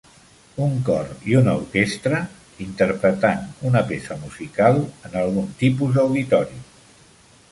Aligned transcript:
Un 0.67 0.71
cor 0.85 1.09
i 1.31 1.35
una 1.41 1.51
orquestra 1.57 2.21
interpretant 2.65 3.45
una 3.71 3.83
peça 3.91 4.17
musical 4.23 4.81
en 5.09 5.19
algun 5.25 5.53
tipus 5.63 5.95
d'auditori 5.99 6.61